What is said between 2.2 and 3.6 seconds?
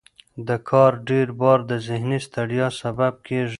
ستړیا سبب کېږي.